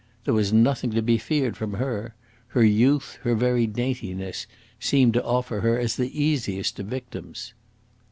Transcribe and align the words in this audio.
There 0.25 0.33
was 0.33 0.51
nothing 0.51 0.89
to 0.93 1.03
be 1.03 1.19
feared 1.19 1.55
from 1.55 1.73
her. 1.73 2.15
Her 2.47 2.63
youth, 2.65 3.19
her 3.21 3.35
very 3.35 3.67
daintiness, 3.67 4.47
seemed 4.79 5.13
to 5.13 5.23
offer 5.23 5.59
her 5.59 5.77
as 5.77 5.95
the 5.95 6.19
easiest 6.19 6.79
of 6.79 6.87
victims. 6.87 7.53